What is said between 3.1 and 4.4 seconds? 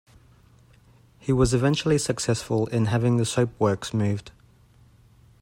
the soap works moved.